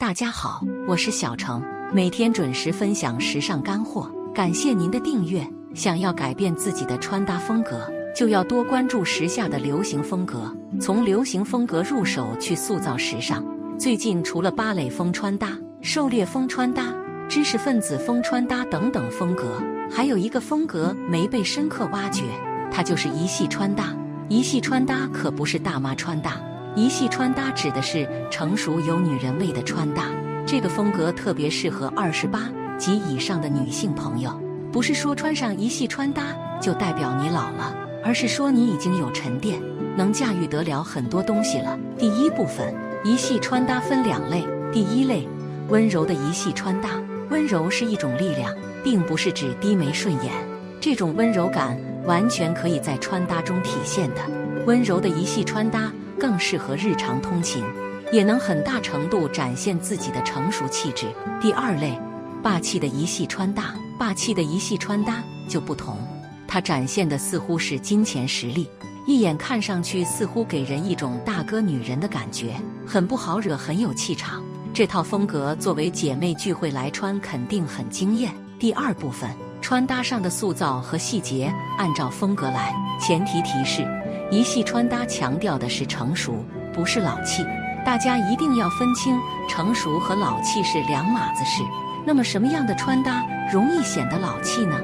[0.00, 5.46] 大家好，我是小程，每天准时分享时尚干货，感谢您的订阅。
[5.74, 7.86] 想要改变自己的穿搭风格，
[8.16, 10.50] 就要多关注时下的流行风格，
[10.80, 13.44] 从流行风格入手去塑造时尚。
[13.78, 15.50] 最近除了芭蕾风穿搭、
[15.82, 16.82] 狩猎风穿搭、
[17.28, 22.24] 知识分子风穿搭等等风格，还有一个风格没被深刻挖掘，
[22.72, 23.94] 它就是一系穿搭。
[24.30, 26.40] 一系穿搭可不是大妈穿搭。
[26.80, 30.06] 一系穿搭指的是成熟有女人味的穿搭，
[30.46, 32.48] 这个风格特别适合二十八
[32.78, 34.32] 及以上的女性朋友。
[34.72, 36.22] 不是说穿上一系穿搭
[36.58, 39.60] 就代表你老了，而是说你已经有沉淀，
[39.94, 41.78] 能驾驭得了很多东西了。
[41.98, 42.74] 第一部分，
[43.04, 44.42] 一系穿搭分两类。
[44.72, 45.28] 第一类，
[45.68, 46.98] 温柔的一系穿搭。
[47.28, 50.32] 温柔是一种力量，并不是指低眉顺眼。
[50.80, 54.22] 这种温柔感完全可以在穿搭中体现的。
[54.64, 55.92] 温柔的一系穿搭。
[56.20, 57.64] 更适合日常通勤，
[58.12, 61.06] 也能很大程度展现自己的成熟气质。
[61.40, 61.98] 第二类，
[62.42, 65.96] 霸气的一系穿搭，霸气的一系穿搭就不同，
[66.46, 68.68] 它展现的似乎是金钱实力，
[69.06, 72.54] 一眼看上去似乎给人一种大哥女人的感觉，
[72.86, 74.42] 很不好惹，很有气场。
[74.72, 78.32] 这套风格作为姐妹聚会来穿，肯定很惊艳。
[78.58, 79.28] 第二部分，
[79.60, 83.84] 穿搭上的塑造和细节，按照风格来，前提提示。
[84.30, 87.44] 一系穿搭强调的是成熟，不是老气。
[87.84, 91.62] 大家一定要分清成熟和老气是两码子事。
[92.06, 94.78] 那么，什么样的穿搭容易显得老气呢？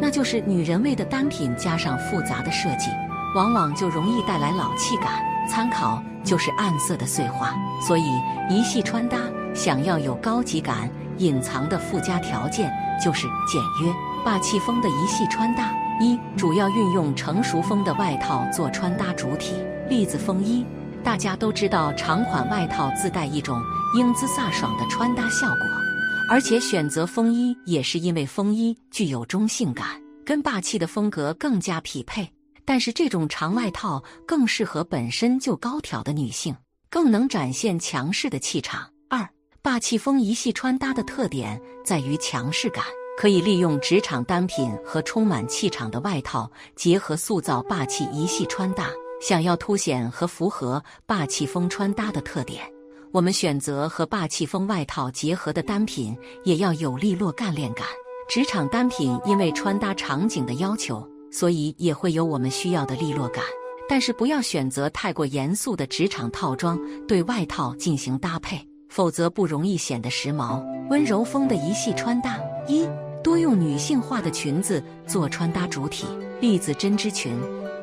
[0.00, 2.90] 那就是女人味的单品加上复杂的设计，
[3.34, 5.22] 往往就容易带来老气感。
[5.48, 7.54] 参考就是暗色的碎花。
[7.86, 8.04] 所以，
[8.48, 9.18] 一系穿搭
[9.54, 12.72] 想要有高级感，隐藏的附加条件
[13.02, 13.92] 就是简约、
[14.24, 15.72] 霸气风的一系穿搭。
[16.00, 19.54] 一主要运用成熟风的外套做穿搭主体，
[19.88, 20.64] 例子风衣。
[21.02, 23.60] 大家都知道，长款外套自带一种
[23.96, 25.66] 英姿飒爽的穿搭效果，
[26.28, 29.86] 而且选择风衣也是因为风衣具有中性感，
[30.24, 32.30] 跟霸气的风格更加匹配。
[32.64, 36.54] 但是这种长外套更适合本身就高挑的女性，
[36.90, 38.88] 更能展现强势的气场。
[39.08, 39.26] 二
[39.62, 42.84] 霸气风一系穿搭的特点在于强势感。
[43.18, 48.88] 可以利用职场单品和充满气场的外套结合，塑造霸气一系穿搭。
[49.20, 52.62] 想要凸显和符合霸气风穿搭的特点，
[53.10, 57.84] 我们选择和霸气风外套结合的单品也要有利落干练感。
[58.28, 63.42] 职场单品因为穿搭场景的要求，所以也会有我们需要的利落感。
[63.88, 70.64] 但是不要选择太过严肃的职场套装对外套进行搭配，否则不容易显得时髦。
[70.88, 72.88] 温柔风的一系穿搭一。
[73.22, 76.06] 多用女性化的裙子做穿搭主体，
[76.40, 77.36] 例子针织裙。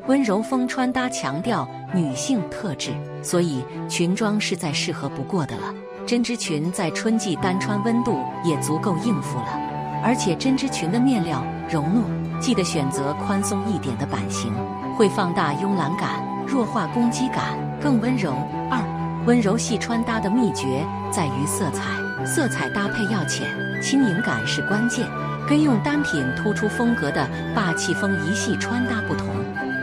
[0.08, 2.92] 温柔风穿搭强调女性特质，
[3.24, 5.74] 所以裙装是再适合不过的了。
[6.06, 9.60] 针织裙在春季单穿温度也足够应付了，
[10.04, 12.04] 而且针织裙的面料柔糯，
[12.40, 14.54] 记得选择宽松一点的版型，
[14.96, 18.32] 会放大慵懒感，弱化攻击感，更温柔。
[18.70, 18.80] 二，
[19.26, 21.84] 温柔系穿搭的秘诀在于色彩，
[22.24, 23.50] 色彩搭配要浅，
[23.86, 25.08] 轻盈感是关键。
[25.48, 29.28] 跟用单品突出风格的霸气风一系穿搭不同，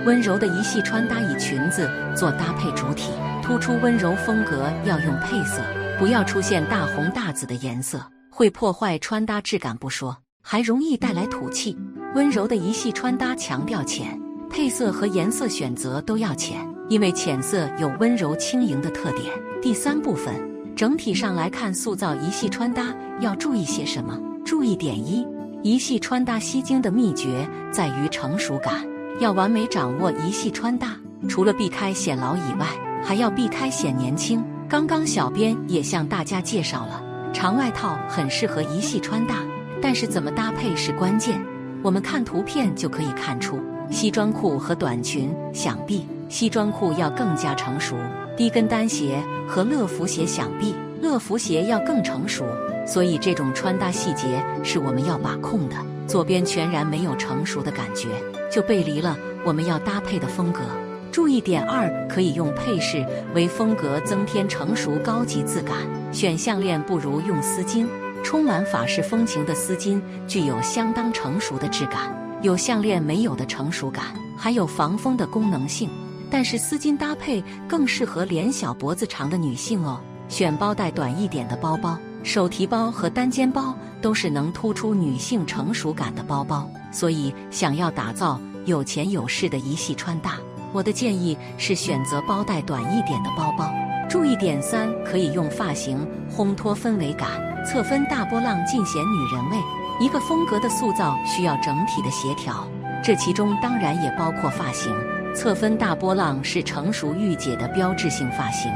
[0.05, 3.13] 温柔的一系穿搭以裙子做搭配主体，
[3.45, 5.63] 突出温柔风格要用配色，
[6.01, 11.79] 不要出现大红大紫的颜色，会破坏穿搭质感不说，还容易带来土气。
[12.17, 14.21] 温柔的一系穿搭强调浅，
[14.51, 16.59] 配色和颜色选择都要浅，
[16.89, 19.33] 因为浅色有温柔轻盈的特点。
[19.63, 20.35] 第三部分，
[20.75, 24.19] 整体上来看，塑造一系穿搭要注意些什么？
[24.45, 25.27] 注意点一。
[25.63, 28.85] 一系穿搭吸睛的秘诀在于成熟感，
[29.21, 30.97] 要完美掌握一系穿搭。
[31.29, 32.67] 除了避开显老以外，
[33.05, 34.45] 还要避开显年轻。
[34.69, 37.01] 刚刚小编也向大家介绍了，
[37.33, 39.37] 长外套很适合一系穿搭，
[39.81, 41.41] 但是怎么搭配是关键。
[41.81, 47.95] 我们看图片就可以看出，西装裤和短裙，想必西装裤要更加成熟；
[48.43, 52.45] 低跟单鞋和乐福鞋，想必乐福鞋要更成熟。
[52.85, 55.77] 所以这种穿搭细节是我们要把控的。
[56.09, 58.09] 左边全然没有成熟的感觉，
[58.51, 60.59] 就背离了我们要搭配的风格。
[61.13, 65.77] 注意点二，可以用配饰为风格增添成熟高级质感。
[66.11, 67.87] 选项链不如用丝巾，
[68.25, 72.13] 充满法式风情的丝巾具有相当成熟的质感，
[72.43, 74.07] 有项链没有的成熟感，
[74.37, 75.89] 还有防风的功能性。
[76.33, 80.01] 但是丝巾搭配更适合脸小脖子长的女性哦。
[80.29, 81.99] 选包带短一点的包包。
[82.25, 90.39] 手提包和单肩包都是能突出女性成熟感的包包，所以想要打造有钱有势的一系穿搭，
[90.73, 93.69] 我的建议是选择包带短一点的包包。
[94.09, 97.29] 注意点三：可以用发型烘托氛围感，
[97.67, 99.57] 侧分大波浪尽显女人味。
[99.99, 102.65] 一个风格的塑造需要整体的协调，
[103.03, 104.95] 这其中当然也包括发型。
[105.35, 108.71] 侧分大波浪是成熟御姐的标志性发型，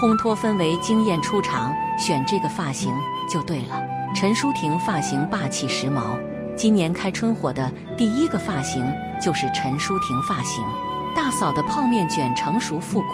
[0.00, 2.92] 烘托氛围、惊艳出场，选这个发型
[3.30, 3.82] 就对了。
[4.14, 6.18] 陈淑婷发型霸气时髦，
[6.56, 8.86] 今年开春火的第一个发型
[9.20, 10.64] 就是陈淑婷发型，
[11.14, 13.08] 大嫂的泡面卷成熟复古，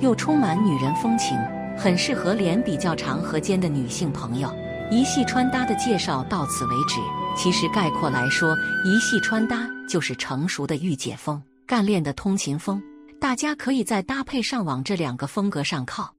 [0.00, 1.38] 又充满女人风情，
[1.78, 4.52] 很适合脸比较长和尖的女性朋友。
[4.90, 6.96] 一系穿搭的介绍到此为止。
[7.34, 8.54] 其实概括来说，
[8.84, 11.42] 一系穿搭就是成熟的御姐风。
[11.72, 12.82] 干练的通勤风，
[13.18, 16.14] 大家可以在搭配上往这两个风格上靠。